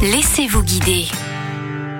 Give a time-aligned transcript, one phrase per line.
[0.00, 1.06] Laissez-vous guider.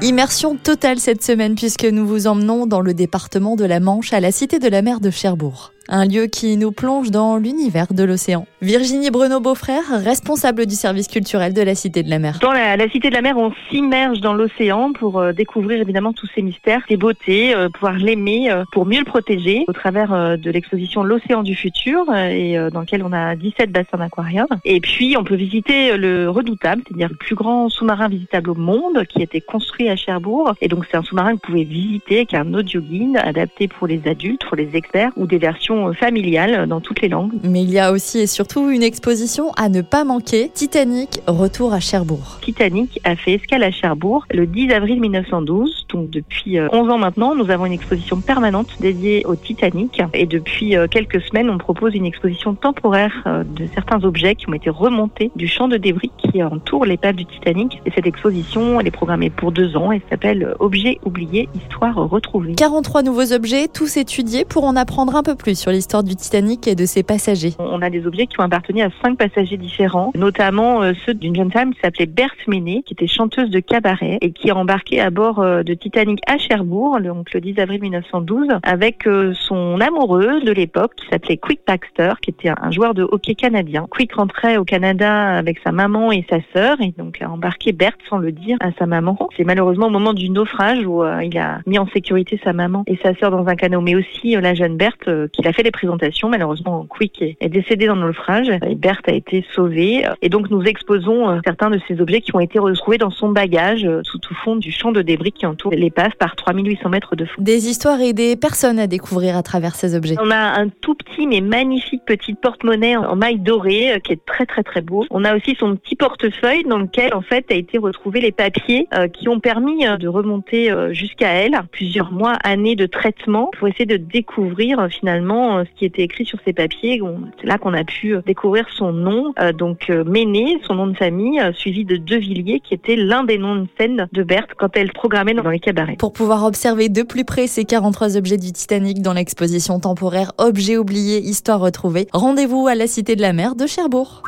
[0.00, 4.20] Immersion totale cette semaine puisque nous vous emmenons dans le département de la Manche à
[4.20, 8.04] la Cité de la Mer de Cherbourg un lieu qui nous plonge dans l'univers de
[8.04, 8.46] l'océan.
[8.62, 12.38] Virginie Bruno-Beaufrère, responsable du service culturel de la Cité de la Mer.
[12.40, 16.28] Dans la, Cité de la Mer, on s'immerge dans l'océan pour euh, découvrir évidemment tous
[16.34, 20.50] ses mystères, ses beautés, euh, pouvoir l'aimer, euh, pour mieux le protéger au travers de
[20.50, 24.46] l'exposition L'océan du futur et dans lequel on a 17 bassins d'aquarium.
[24.64, 29.04] Et puis on peut visiter le redoutable, c'est-à-dire le plus grand sous-marin visitable au monde
[29.08, 30.54] qui a été construit à Cherbourg.
[30.60, 33.86] Et donc c'est un sous-marin que vous pouvez visiter avec un audio guide adapté pour
[33.86, 37.32] les adultes, pour les experts ou des versions familiale dans toutes les langues.
[37.42, 41.72] Mais il y a aussi et surtout une exposition à ne pas manquer, Titanic, retour
[41.72, 42.38] à Cherbourg.
[42.42, 46.98] Titanic a fait escale à Cherbourg le 10 avril 1912, donc depuis 11 euh, ans
[46.98, 51.58] maintenant, nous avons une exposition permanente dédiée au Titanic et depuis euh, quelques semaines, on
[51.58, 55.76] propose une exposition temporaire euh, de certains objets qui ont été remontés du champ de
[55.76, 57.80] débris qui entoure l'épave du Titanic.
[57.86, 62.54] Et cette exposition, elle est programmée pour deux ans et s'appelle Objets oubliés, histoire retrouvée.
[62.54, 66.66] 43 nouveaux objets, tous étudiés pour en apprendre un peu plus sur l'histoire du Titanic
[66.68, 67.54] et de ses passagers.
[67.58, 71.50] On a des objets qui ont appartenu à cinq passagers différents, notamment ceux d'une jeune
[71.50, 75.10] femme qui s'appelait Berthe Méné, qui était chanteuse de cabaret et qui a embarqué à
[75.10, 80.52] bord de Titanic à Cherbourg, donc le 10 avril 1912, avec euh, son amoureux de
[80.52, 83.86] l'époque qui s'appelait Quick Baxter, qui était un joueur de hockey canadien.
[83.90, 88.00] Quick rentrait au Canada avec sa maman et sa sœur et donc a embarqué Berthe
[88.08, 89.18] sans le dire à sa maman.
[89.36, 92.98] C'est malheureusement au moment du naufrage où il a mis en sécurité sa maman et
[93.02, 96.28] sa sœur dans un canot, mais aussi la jeune Berthe qui a fait les présentations.
[96.28, 100.04] Malheureusement, Quick est décédé dans le naufrage et Berthe a été sauvée.
[100.22, 103.30] Et donc, nous exposons euh, certains de ces objets qui ont été retrouvés dans son
[103.30, 107.16] bagage euh, tout au fond du champ de débris qui entoure l'épave par 3800 mètres
[107.16, 107.40] de fond.
[107.42, 110.16] Des histoires et des personnes à découvrir à travers ces objets.
[110.20, 114.24] On a un tout petit mais magnifique petit porte-monnaie en maille dorée euh, qui est
[114.24, 115.04] très très très beau.
[115.10, 118.88] On a aussi son petit portefeuille dans lequel en fait a été retrouvé les papiers
[119.12, 123.96] qui ont permis de remonter jusqu'à elle plusieurs mois, années de traitement pour essayer de
[123.96, 127.00] découvrir finalement ce qui était écrit sur ces papiers.
[127.40, 130.86] C'est là qu'on a pu euh, découvrir son nom, euh, donc euh, Méné, son nom
[130.86, 134.50] de famille, suivi de De Villiers, qui était l'un des noms de scène de Berthe
[134.56, 135.96] quand elle programmait dans les cabarets.
[135.96, 140.76] Pour pouvoir observer de plus près ces 43 objets du Titanic dans l'exposition temporaire Objets
[140.76, 144.22] oubliés, Histoire retrouvée, rendez-vous à la Cité de la Mer de Cherbourg.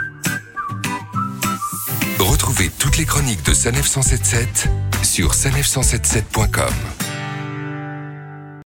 [2.19, 4.69] Retrouvez toutes les chroniques de Sanef 177
[5.03, 6.73] sur sanef177.com.